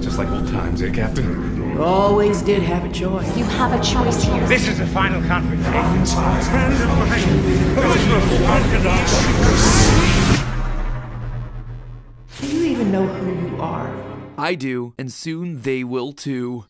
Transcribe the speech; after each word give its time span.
Just 0.00 0.18
like 0.18 0.28
old 0.28 0.48
times, 0.48 0.82
eh, 0.82 0.90
Captain? 0.90 1.78
Always 1.78 2.42
did 2.42 2.62
have 2.62 2.84
a 2.84 2.92
choice. 2.92 3.36
You 3.36 3.44
have 3.44 3.72
a 3.72 3.82
choice 3.82 4.22
here. 4.22 4.46
This 4.46 4.66
is 4.68 4.78
the 4.78 4.86
final 4.86 5.20
confrontation. 5.22 6.06
Friend 6.06 6.74
of 6.74 6.88
mine, 6.98 7.74
there 7.74 7.88
was 7.88 8.06
no 8.06 8.20
Do 12.40 12.46
you 12.46 12.64
even 12.64 12.90
know 12.92 13.06
who 13.06 13.48
you 13.48 13.60
are? 13.60 13.90
I 14.38 14.54
do, 14.54 14.94
and 14.98 15.12
soon 15.12 15.62
they 15.62 15.84
will 15.84 16.12
too. 16.12 16.64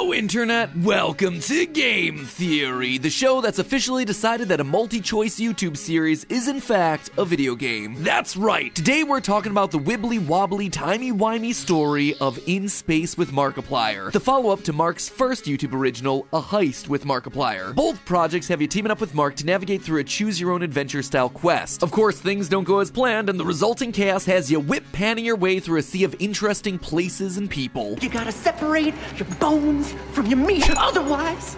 Hello, 0.00 0.14
Internet! 0.14 0.74
Welcome 0.78 1.40
to 1.40 1.66
Game 1.66 2.24
Theory, 2.24 2.96
the 2.96 3.10
show 3.10 3.42
that's 3.42 3.58
officially 3.58 4.06
decided 4.06 4.48
that 4.48 4.58
a 4.58 4.64
multi 4.64 4.98
choice 4.98 5.38
YouTube 5.38 5.76
series 5.76 6.24
is, 6.24 6.48
in 6.48 6.58
fact, 6.58 7.10
a 7.18 7.24
video 7.26 7.54
game. 7.54 7.96
That's 7.98 8.34
right! 8.34 8.74
Today 8.74 9.04
we're 9.04 9.20
talking 9.20 9.52
about 9.52 9.70
the 9.70 9.78
wibbly 9.78 10.18
wobbly, 10.18 10.70
timey 10.70 11.12
wimey 11.12 11.52
story 11.52 12.14
of 12.14 12.40
In 12.48 12.66
Space 12.66 13.18
with 13.18 13.30
Markiplier, 13.30 14.10
the 14.10 14.18
follow 14.18 14.48
up 14.48 14.62
to 14.62 14.72
Mark's 14.72 15.06
first 15.06 15.44
YouTube 15.44 15.74
original, 15.74 16.26
A 16.32 16.40
Heist 16.40 16.88
with 16.88 17.04
Markiplier. 17.04 17.74
Both 17.74 18.02
projects 18.06 18.48
have 18.48 18.62
you 18.62 18.68
teaming 18.68 18.90
up 18.90 19.02
with 19.02 19.14
Mark 19.14 19.36
to 19.36 19.44
navigate 19.44 19.82
through 19.82 20.00
a 20.00 20.04
choose 20.04 20.40
your 20.40 20.52
own 20.52 20.62
adventure 20.62 21.02
style 21.02 21.28
quest. 21.28 21.82
Of 21.82 21.90
course, 21.90 22.18
things 22.18 22.48
don't 22.48 22.64
go 22.64 22.78
as 22.78 22.90
planned, 22.90 23.28
and 23.28 23.38
the 23.38 23.44
resulting 23.44 23.92
chaos 23.92 24.24
has 24.24 24.50
you 24.50 24.60
whip 24.60 24.84
panning 24.92 25.26
your 25.26 25.36
way 25.36 25.60
through 25.60 25.78
a 25.78 25.82
sea 25.82 26.04
of 26.04 26.16
interesting 26.18 26.78
places 26.78 27.36
and 27.36 27.50
people. 27.50 27.98
You 28.00 28.08
gotta 28.08 28.32
separate 28.32 28.94
your 29.18 29.28
bones 29.38 29.89
from 30.12 30.26
your 30.26 30.38
meat, 30.38 30.68
otherwise, 30.76 31.56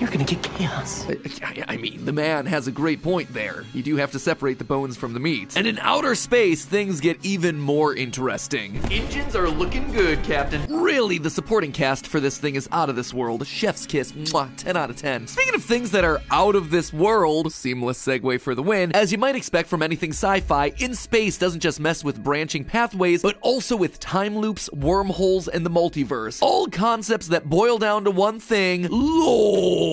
you're 0.00 0.10
gonna 0.10 0.24
get 0.24 0.42
chaos. 0.42 1.06
I, 1.42 1.64
I 1.68 1.76
mean, 1.76 2.06
the 2.06 2.12
man 2.12 2.46
has 2.46 2.66
a 2.66 2.72
great 2.72 3.02
point 3.02 3.32
there. 3.34 3.64
You 3.74 3.82
do 3.82 3.96
have 3.96 4.10
to 4.12 4.18
separate 4.18 4.58
the 4.58 4.64
bones 4.64 4.96
from 4.96 5.12
the 5.12 5.20
meat. 5.20 5.56
And 5.56 5.66
in 5.66 5.78
outer 5.78 6.14
space, 6.14 6.64
things 6.64 7.00
get 7.00 7.22
even 7.24 7.60
more 7.60 7.94
interesting. 7.94 8.78
Engines 8.90 9.36
are 9.36 9.48
looking 9.48 9.92
good, 9.92 10.22
Captain. 10.24 10.62
Really, 10.74 11.18
the 11.18 11.28
supporting 11.28 11.70
cast 11.70 12.06
for 12.06 12.18
this 12.18 12.38
thing 12.38 12.54
is 12.54 12.66
out 12.72 12.88
of 12.88 12.96
this 12.96 13.12
world. 13.12 13.46
Chef's 13.46 13.84
kiss, 13.84 14.12
mwah, 14.12 14.48
10 14.56 14.74
out 14.74 14.88
of 14.88 14.96
10. 14.96 15.26
Speaking 15.26 15.54
of 15.54 15.62
things 15.62 15.90
that 15.90 16.04
are 16.04 16.22
out 16.30 16.56
of 16.56 16.70
this 16.70 16.92
world, 16.94 17.52
seamless 17.52 18.02
segue 18.04 18.40
for 18.40 18.54
the 18.54 18.62
win, 18.62 18.92
as 18.92 19.12
you 19.12 19.18
might 19.18 19.36
expect 19.36 19.68
from 19.68 19.82
anything 19.82 20.10
sci 20.10 20.40
fi, 20.40 20.72
In 20.78 20.94
Space 20.94 21.36
doesn't 21.36 21.60
just 21.60 21.78
mess 21.78 22.02
with 22.02 22.24
branching 22.24 22.64
pathways, 22.64 23.20
but 23.20 23.36
also 23.42 23.76
with 23.76 24.00
time 24.00 24.38
loops, 24.38 24.72
wormholes, 24.72 25.46
and 25.46 25.66
the 25.66 25.70
multiverse. 25.70 26.40
All 26.40 26.68
concepts 26.68 27.28
that 27.28 27.50
boil 27.50 27.76
down 27.76 28.04
to 28.04 28.10
one 28.10 28.40
thing 28.40 28.88
lore. 28.90 29.89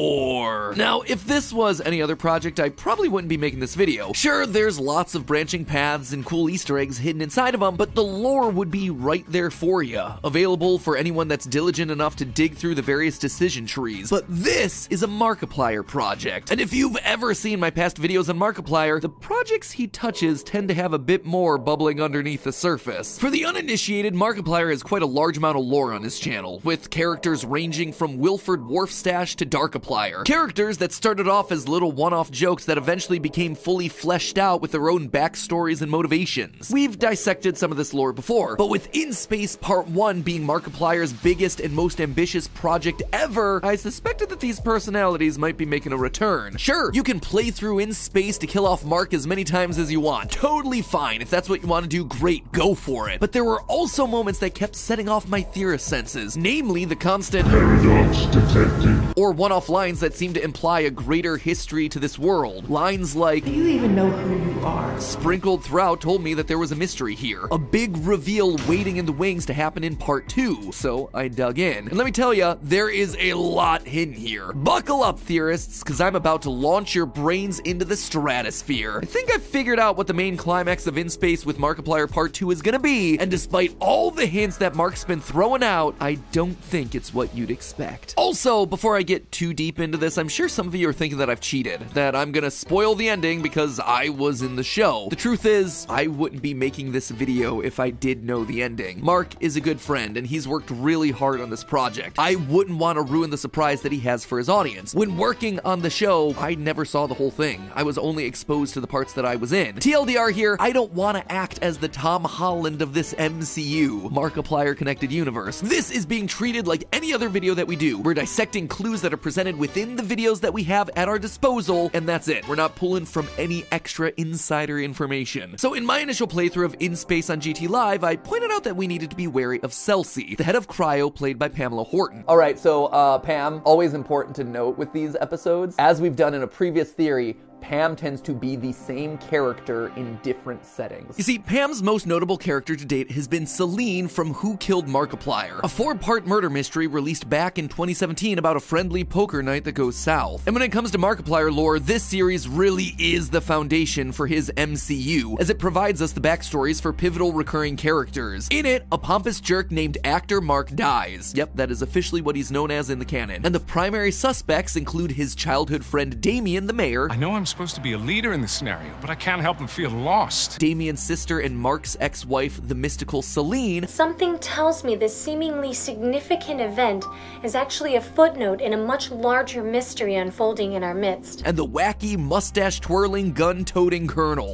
Now, 0.75 1.01
if 1.01 1.25
this 1.25 1.51
was 1.51 1.81
any 1.81 2.01
other 2.01 2.15
project, 2.15 2.59
I 2.59 2.69
probably 2.69 3.09
wouldn't 3.09 3.29
be 3.29 3.37
making 3.37 3.59
this 3.59 3.73
video. 3.73 4.13
Sure, 4.13 4.45
there's 4.45 4.79
lots 4.79 5.15
of 5.15 5.25
branching 5.25 5.65
paths 5.65 6.13
and 6.13 6.25
cool 6.25 6.49
Easter 6.49 6.77
eggs 6.77 6.99
hidden 6.99 7.21
inside 7.21 7.55
of 7.55 7.61
them, 7.61 7.75
but 7.75 7.95
the 7.95 8.03
lore 8.03 8.49
would 8.49 8.69
be 8.69 8.89
right 8.89 9.25
there 9.27 9.49
for 9.49 9.81
you, 9.81 10.03
available 10.23 10.77
for 10.77 10.95
anyone 10.95 11.27
that's 11.27 11.45
diligent 11.45 11.89
enough 11.89 12.15
to 12.17 12.25
dig 12.25 12.55
through 12.55 12.75
the 12.75 12.81
various 12.81 13.17
decision 13.17 13.65
trees. 13.65 14.09
But 14.09 14.25
this 14.27 14.87
is 14.87 15.01
a 15.01 15.07
Markiplier 15.07 15.85
project, 15.85 16.51
and 16.51 16.61
if 16.61 16.73
you've 16.73 16.97
ever 16.97 17.33
seen 17.33 17.59
my 17.59 17.71
past 17.71 17.97
videos 17.97 18.29
on 18.29 18.37
Markiplier, 18.37 19.01
the 19.01 19.09
projects 19.09 19.71
he 19.71 19.87
touches 19.87 20.43
tend 20.43 20.67
to 20.67 20.75
have 20.75 20.93
a 20.93 20.99
bit 20.99 21.25
more 21.25 21.57
bubbling 21.57 22.01
underneath 22.01 22.43
the 22.43 22.53
surface. 22.53 23.17
For 23.17 23.31
the 23.31 23.45
uninitiated, 23.45 24.13
Markiplier 24.13 24.69
has 24.69 24.83
quite 24.83 25.01
a 25.01 25.07
large 25.07 25.37
amount 25.37 25.57
of 25.57 25.65
lore 25.65 25.93
on 25.93 26.03
his 26.03 26.19
channel, 26.19 26.61
with 26.63 26.89
characters 26.91 27.43
ranging 27.43 27.93
from 27.93 28.19
Wilford 28.19 28.61
Wharfstash 28.61 29.35
to 29.37 29.45
Darkiplier. 29.45 29.86
Characters 29.87 30.77
that 30.79 30.91
started 30.91 31.27
off 31.27 31.51
as 31.51 31.67
little 31.67 31.91
one-off 31.91 32.29
jokes 32.29 32.65
that 32.65 32.77
eventually 32.77 33.19
became 33.19 33.55
fully 33.55 33.87
fleshed 33.87 34.37
out 34.37 34.61
with 34.61 34.71
their 34.71 34.89
own 34.89 35.09
backstories 35.09 35.81
and 35.81 35.89
motivations. 35.89 36.69
We've 36.69 36.99
dissected 36.99 37.57
some 37.57 37.71
of 37.71 37.77
this 37.77 37.93
lore 37.93 38.11
before, 38.11 38.57
but 38.57 38.69
with 38.69 38.93
In 38.93 39.13
Space 39.13 39.55
Part 39.55 39.87
1 39.87 40.21
being 40.21 40.43
Markiplier's 40.43 41.13
biggest 41.13 41.61
and 41.61 41.73
most 41.73 42.01
ambitious 42.01 42.47
project 42.49 43.01
ever, 43.13 43.61
I 43.63 43.77
suspected 43.77 44.29
that 44.29 44.41
these 44.41 44.59
personalities 44.59 45.37
might 45.37 45.55
be 45.57 45.65
making 45.65 45.93
a 45.93 45.97
return. 45.97 46.57
Sure, 46.57 46.91
you 46.93 47.03
can 47.03 47.19
play 47.21 47.49
through 47.49 47.79
In 47.79 47.93
Space 47.93 48.37
to 48.39 48.47
kill 48.47 48.67
off 48.67 48.83
Mark 48.83 49.13
as 49.13 49.25
many 49.25 49.45
times 49.45 49.77
as 49.77 49.91
you 49.91 50.01
want. 50.01 50.31
Totally 50.31 50.81
fine. 50.81 51.21
If 51.21 51.29
that's 51.29 51.49
what 51.49 51.61
you 51.61 51.67
want 51.67 51.83
to 51.83 51.89
do, 51.89 52.03
great, 52.03 52.51
go 52.51 52.75
for 52.75 53.09
it. 53.09 53.21
But 53.21 53.31
there 53.31 53.45
were 53.45 53.61
also 53.63 54.05
moments 54.05 54.39
that 54.41 54.53
kept 54.53 54.75
setting 54.75 55.07
off 55.07 55.29
my 55.29 55.41
theorist 55.41 55.87
senses, 55.87 56.35
namely 56.35 56.83
the 56.83 56.95
constant 56.95 57.47
Paradox 57.47 58.25
detected. 58.25 59.13
or 59.15 59.31
one-off 59.31 59.69
lines 59.77 59.99
that 59.99 60.15
seem 60.15 60.33
to 60.33 60.43
imply 60.43 60.79
a 60.79 60.89
greater 60.89 61.37
history 61.37 61.87
to 61.87 61.99
this 61.99 62.17
world. 62.17 62.67
Lines 62.67 63.15
like 63.15 63.45
Do 63.45 63.51
you 63.51 63.67
even 63.67 63.93
know 63.93 64.09
who 64.09 64.51
you 64.51 64.65
are? 64.65 64.99
sprinkled 64.99 65.63
throughout 65.63 66.01
told 66.01 66.23
me 66.23 66.33
that 66.33 66.47
there 66.47 66.57
was 66.57 66.71
a 66.71 66.75
mystery 66.75 67.13
here, 67.13 67.47
a 67.51 67.59
big 67.59 67.95
reveal 67.97 68.57
waiting 68.67 68.97
in 68.97 69.05
the 69.05 69.11
wings 69.11 69.45
to 69.45 69.53
happen 69.53 69.83
in 69.83 69.95
part 69.95 70.27
two. 70.27 70.71
So 70.71 71.11
I 71.13 71.27
dug 71.27 71.59
in. 71.59 71.89
And 71.89 71.93
let 71.95 72.05
me 72.05 72.11
tell 72.11 72.33
you, 72.33 72.57
there 72.63 72.89
is 72.89 73.15
a 73.19 73.35
lot 73.35 73.85
hidden 73.87 74.15
here. 74.15 74.51
Buckle 74.51 75.03
up, 75.03 75.19
theorists, 75.19 75.83
because 75.83 76.01
I'm 76.01 76.15
about 76.15 76.41
to 76.41 76.49
launch 76.49 76.95
your 76.95 77.05
brains 77.05 77.59
into 77.59 77.85
the 77.85 77.95
stratosphere. 77.95 78.99
I 79.03 79.05
think 79.05 79.31
I've 79.31 79.43
figured 79.43 79.79
out 79.79 79.95
what 79.95 80.07
the 80.07 80.15
main 80.15 80.37
climax 80.37 80.87
of 80.87 80.97
In 80.97 81.07
Space 81.07 81.45
with 81.45 81.59
Markiplier 81.59 82.09
Part 82.09 82.33
2 82.33 82.49
is 82.49 82.63
gonna 82.63 82.79
be, 82.79 83.19
and 83.19 83.29
despite 83.29 83.75
all 83.79 84.09
the 84.09 84.25
hints 84.25 84.57
that 84.57 84.73
Mark's 84.73 85.03
been 85.03 85.21
throwing 85.21 85.61
out, 85.61 85.95
I 85.99 86.15
don't 86.31 86.57
think 86.57 86.95
it's 86.95 87.13
what 87.13 87.35
you'd 87.35 87.51
expect. 87.51 88.15
Also, 88.17 88.65
before 88.65 88.97
I 88.97 89.03
get 89.03 89.31
too 89.31 89.53
deep 89.57 89.79
into 89.79 89.97
this, 89.97 90.19
I'm 90.19 90.29
sure 90.29 90.47
some 90.47 90.67
of 90.67 90.75
you 90.75 90.87
are 90.87 90.93
thinking 90.93 91.17
that 91.17 91.31
I've 91.31 91.41
cheated, 91.41 91.81
that 91.95 92.15
I'm 92.15 92.31
gonna 92.31 92.51
spoil 92.51 92.93
the 92.93 93.09
ending 93.09 93.41
because 93.41 93.79
I 93.79 94.09
was 94.09 94.43
in 94.43 94.55
the 94.55 94.63
show. 94.63 95.07
The 95.09 95.15
truth 95.15 95.47
is, 95.47 95.87
I 95.89 96.05
wouldn't 96.05 96.43
be 96.43 96.53
making 96.53 96.91
this 96.91 97.09
video 97.09 97.59
if 97.59 97.79
I 97.79 97.89
did 97.89 98.23
know 98.23 98.45
the 98.45 98.61
ending. 98.61 99.03
Mark 99.03 99.33
is 99.39 99.55
a 99.55 99.61
good 99.61 99.81
friend, 99.81 100.15
and 100.15 100.27
he's 100.27 100.47
worked 100.47 100.69
really 100.69 101.09
hard 101.09 101.41
on 101.41 101.49
this 101.49 101.63
project. 101.63 102.19
I 102.19 102.35
wouldn't 102.35 102.77
want 102.77 102.97
to 102.97 103.01
ruin 103.01 103.31
the 103.31 103.37
surprise 103.37 103.81
that 103.81 103.91
he 103.91 103.99
has 104.01 104.23
for 104.23 104.37
his 104.37 104.47
audience. 104.47 104.93
When 104.93 105.17
working 105.17 105.59
on 105.65 105.81
the 105.81 105.89
show, 105.89 106.35
I 106.37 106.53
never 106.53 106.85
saw 106.85 107.07
the 107.07 107.15
whole 107.15 107.31
thing. 107.31 107.71
I 107.73 107.81
was 107.81 107.97
only 107.97 108.25
exposed 108.25 108.75
to 108.75 108.79
the 108.79 108.87
parts 108.87 109.13
that 109.13 109.25
I 109.25 109.37
was 109.37 109.53
in. 109.53 109.77
TLDR 109.77 110.31
here, 110.31 110.55
I 110.59 110.71
don't 110.71 110.93
want 110.93 111.17
to 111.17 111.31
act 111.31 111.57
as 111.63 111.79
the 111.79 111.87
Tom 111.87 112.23
Holland 112.25 112.83
of 112.83 112.93
this 112.93 113.15
MCU, 113.15 114.11
Markiplier 114.11 114.77
Connected 114.77 115.11
Universe. 115.11 115.61
This 115.61 115.89
is 115.89 116.05
being 116.05 116.27
treated 116.27 116.67
like 116.67 116.83
any 116.93 117.11
other 117.11 117.27
video 117.27 117.55
that 117.55 117.65
we 117.65 117.75
do. 117.75 117.97
We're 117.97 118.13
dissecting 118.13 118.67
clues 118.67 119.01
that 119.01 119.11
are 119.11 119.17
presented 119.17 119.46
within 119.55 119.95
the 119.95 120.03
videos 120.03 120.41
that 120.41 120.53
we 120.53 120.63
have 120.63 120.89
at 120.95 121.07
our 121.07 121.19
disposal, 121.19 121.91
and 121.93 122.07
that's 122.07 122.27
it. 122.27 122.47
We're 122.47 122.55
not 122.55 122.75
pulling 122.75 123.05
from 123.05 123.27
any 123.37 123.65
extra 123.71 124.11
insider 124.17 124.79
information. 124.79 125.57
So 125.57 125.73
in 125.73 125.85
my 125.85 125.99
initial 125.99 126.27
playthrough 126.27 126.65
of 126.65 126.75
In 126.79 126.95
Space 126.95 127.29
on 127.29 127.39
GT 127.39 127.69
Live, 127.69 128.03
I 128.03 128.15
pointed 128.15 128.51
out 128.51 128.63
that 128.63 128.75
we 128.75 128.87
needed 128.87 129.09
to 129.11 129.15
be 129.15 129.27
wary 129.27 129.61
of 129.61 129.71
Celsi, 129.71 130.35
the 130.35 130.43
head 130.43 130.55
of 130.55 130.67
Cryo 130.67 131.13
played 131.13 131.39
by 131.39 131.47
Pamela 131.47 131.83
Horton. 131.83 132.23
All 132.27 132.37
right, 132.37 132.57
so 132.57 132.87
uh, 132.87 133.19
Pam, 133.19 133.61
always 133.63 133.93
important 133.93 134.35
to 134.37 134.43
note 134.43 134.77
with 134.77 134.91
these 134.91 135.15
episodes, 135.21 135.75
as 135.79 136.01
we've 136.01 136.15
done 136.15 136.33
in 136.33 136.41
a 136.41 136.47
previous 136.47 136.91
theory, 136.91 137.37
Pam 137.61 137.95
tends 137.95 138.21
to 138.21 138.33
be 138.33 138.55
the 138.55 138.71
same 138.71 139.17
character 139.17 139.91
in 139.95 140.17
different 140.23 140.65
settings. 140.65 141.17
You 141.17 141.23
see, 141.23 141.39
Pam's 141.39 141.83
most 141.83 142.07
notable 142.07 142.37
character 142.37 142.75
to 142.75 142.85
date 142.85 143.11
has 143.11 143.27
been 143.27 143.45
Celine 143.45 144.07
from 144.07 144.33
Who 144.35 144.57
Killed 144.57 144.87
Markiplier, 144.87 145.59
a 145.63 145.67
four 145.67 145.95
part 145.95 146.25
murder 146.25 146.49
mystery 146.49 146.87
released 146.87 147.29
back 147.29 147.57
in 147.57 147.67
2017 147.67 148.37
about 148.37 148.57
a 148.57 148.59
friendly 148.59 149.03
poker 149.03 149.41
night 149.43 149.63
that 149.65 149.73
goes 149.73 149.95
south. 149.95 150.45
And 150.45 150.55
when 150.55 150.63
it 150.63 150.71
comes 150.71 150.91
to 150.91 150.97
Markiplier 150.97 151.53
lore, 151.53 151.79
this 151.79 152.03
series 152.03 152.47
really 152.47 152.95
is 152.99 153.29
the 153.29 153.41
foundation 153.41 154.11
for 154.11 154.27
his 154.27 154.51
MCU, 154.55 155.39
as 155.39 155.49
it 155.49 155.59
provides 155.59 156.01
us 156.01 156.11
the 156.11 156.21
backstories 156.21 156.81
for 156.81 156.93
pivotal 156.93 157.33
recurring 157.33 157.75
characters. 157.75 158.47
In 158.51 158.65
it, 158.65 158.85
a 158.91 158.97
pompous 158.97 159.39
jerk 159.39 159.71
named 159.71 159.97
Actor 160.03 160.41
Mark 160.41 160.69
dies. 160.75 161.33
Yep, 161.35 161.51
that 161.55 161.71
is 161.71 161.81
officially 161.81 162.21
what 162.21 162.35
he's 162.35 162.51
known 162.51 162.71
as 162.71 162.89
in 162.89 162.99
the 162.99 163.05
canon. 163.05 163.45
And 163.45 163.53
the 163.53 163.59
primary 163.59 164.11
suspects 164.11 164.75
include 164.75 165.11
his 165.11 165.35
childhood 165.35 165.83
friend 165.83 166.21
Damien 166.21 166.67
the 166.67 166.73
mayor, 166.73 167.09
I 167.11 167.15
know 167.15 167.33
I'm 167.33 167.45
supposed 167.47 167.75
to 167.75 167.81
be 167.81 167.93
a 167.93 167.97
leader 167.97 168.33
in 168.33 168.41
this 168.41 168.51
scenario, 168.51 168.91
but 169.01 169.09
I 169.09 169.15
can't 169.15 169.41
help 169.41 169.59
but 169.59 169.69
feel 169.69 169.89
lost. 169.89 170.59
Damien's 170.59 171.01
sister 171.01 171.39
and 171.39 171.57
Mark's 171.57 171.97
ex-wife, 171.99 172.59
the 172.67 172.75
mystical 172.75 173.21
Celine, 173.21 173.87
Something 173.87 174.37
tells 174.39 174.83
me 174.83 174.95
this 174.95 175.15
seemingly 175.19 175.73
significant 175.73 176.61
event 176.61 177.05
is 177.43 177.55
actually 177.55 177.95
a 177.95 178.01
footnote 178.01 178.61
in 178.61 178.73
a 178.73 178.77
much 178.77 179.11
larger 179.11 179.63
mystery 179.63 180.15
unfolding 180.15 180.73
in 180.73 180.83
our 180.83 180.93
midst. 180.93 181.41
and 181.45 181.57
the 181.57 181.65
wacky 181.65 182.17
mustache-twirling, 182.17 183.33
gun-toting 183.33 184.07
colonel. 184.07 184.53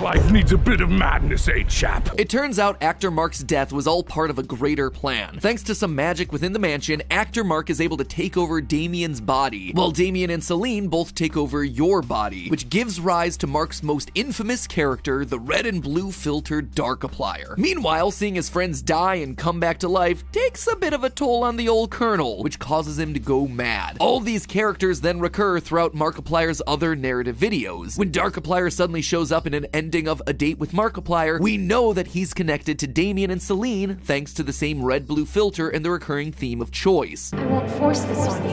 Life 0.00 0.32
needs 0.32 0.52
a 0.52 0.58
bit 0.58 0.80
of 0.80 0.90
madness, 0.90 1.46
eh, 1.48 1.62
chap? 1.68 2.08
It 2.18 2.28
turns 2.28 2.58
out 2.58 2.82
actor 2.82 3.10
Mark's 3.10 3.38
death 3.40 3.72
was 3.72 3.86
all 3.86 4.02
part 4.02 4.30
of 4.30 4.38
a 4.38 4.42
greater 4.42 4.90
plan. 4.90 5.38
Thanks 5.38 5.62
to 5.64 5.76
some 5.76 5.94
magic 5.94 6.32
within 6.32 6.52
the 6.52 6.58
mansion, 6.58 7.02
actor 7.10 7.44
Mark 7.44 7.70
is 7.70 7.80
able 7.80 7.96
to 7.98 8.04
take 8.04 8.36
over 8.36 8.60
Damien's 8.60 9.20
body, 9.20 9.70
while 9.72 9.92
Damien 9.92 10.30
and 10.30 10.42
Celine 10.42 10.88
both 10.88 11.14
take 11.14 11.36
over 11.36 11.62
your 11.62 12.02
body, 12.02 12.48
which 12.48 12.68
gives 12.68 12.98
rise 12.98 13.36
to 13.36 13.46
Mark's 13.46 13.82
most 13.82 14.10
infamous 14.14 14.66
character, 14.66 15.24
the 15.24 15.38
red 15.38 15.66
and 15.66 15.82
blue 15.82 16.10
filtered 16.10 16.72
Darkiplier. 16.72 17.56
Meanwhile, 17.56 18.10
seeing 18.10 18.34
his 18.34 18.48
friends 18.48 18.82
die 18.82 19.16
and 19.16 19.36
come 19.36 19.60
back 19.60 19.78
to 19.80 19.88
life 19.88 20.24
takes 20.32 20.66
a 20.66 20.74
bit 20.74 20.94
of 20.94 21.04
a 21.04 21.10
toll 21.10 21.44
on 21.44 21.56
the 21.56 21.68
old 21.68 21.90
Colonel, 21.90 22.42
which 22.42 22.58
causes 22.58 22.98
him 22.98 23.14
to 23.14 23.20
go 23.20 23.46
mad. 23.46 23.98
All 24.00 24.18
these 24.18 24.46
characters 24.46 25.02
then 25.02 25.20
recur 25.20 25.60
throughout 25.60 25.94
Markiplier's 25.94 26.62
other 26.66 26.96
narrative 26.96 27.36
videos. 27.36 27.96
When 27.96 28.10
Darkiplier 28.10 28.72
suddenly 28.72 29.02
shows 29.02 29.30
up 29.30 29.42
up 29.42 29.46
in 29.46 29.54
an 29.54 29.66
ending 29.82 30.06
of 30.06 30.22
A 30.28 30.32
Date 30.32 30.60
with 30.60 30.70
Markiplier, 30.70 31.40
we 31.40 31.56
know 31.56 31.92
that 31.92 32.06
he's 32.06 32.32
connected 32.32 32.78
to 32.78 32.86
Damien 32.86 33.32
and 33.32 33.42
Celine 33.42 33.96
thanks 33.96 34.32
to 34.34 34.44
the 34.44 34.52
same 34.52 34.80
red 34.80 35.08
blue 35.08 35.26
filter 35.26 35.68
and 35.68 35.84
the 35.84 35.90
recurring 35.90 36.30
theme 36.30 36.60
of 36.60 36.70
choice. 36.70 37.32
I 37.32 37.44
won't 37.46 37.68
force 37.72 38.02
this 38.02 38.18
on 38.28 38.44
you. 38.44 38.52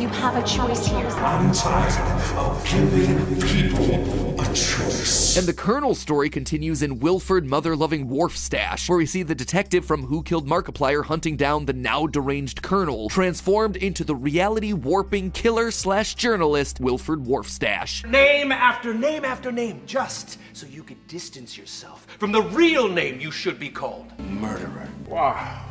You 0.00 0.08
have 0.08 0.36
a 0.36 0.48
choice 0.48 0.86
here. 0.86 1.06
I'm 1.06 1.52
tired 1.52 2.38
of 2.38 2.64
giving 2.64 3.40
people 3.42 4.40
a 4.40 4.46
choice. 4.54 5.36
And 5.36 5.46
the 5.46 5.52
Colonel 5.52 5.94
story 5.94 6.30
continues 6.30 6.80
in 6.80 6.98
Wilford 6.98 7.44
Mother 7.44 7.76
Loving 7.76 8.08
Wharf 8.08 8.34
Stash, 8.38 8.88
where 8.88 8.96
we 8.96 9.04
see 9.04 9.22
the 9.22 9.34
detective 9.34 9.84
from 9.84 10.06
Who 10.06 10.22
Killed 10.22 10.48
Markiplier 10.48 11.04
hunting 11.04 11.36
down 11.36 11.66
the 11.66 11.74
now 11.74 12.06
deranged 12.06 12.62
Colonel, 12.62 13.10
transformed 13.10 13.76
into 13.76 14.02
the 14.02 14.16
reality 14.16 14.72
warping 14.72 15.30
killer 15.32 15.70
slash 15.70 16.14
journalist 16.14 16.80
Wilford 16.80 17.24
Wharfstash. 17.24 18.08
Name 18.10 18.50
after 18.50 18.94
name 18.94 19.26
after 19.26 19.52
name, 19.52 19.82
just 19.84 20.38
so 20.54 20.66
you 20.70 20.82
could 20.84 21.04
distance 21.08 21.58
yourself 21.58 22.06
from 22.18 22.32
the 22.32 22.42
real 22.42 22.88
name 22.88 23.20
you 23.20 23.30
should 23.30 23.58
be 23.58 23.68
called 23.68 24.16
murderer. 24.20 24.88
Wow. 25.08 25.66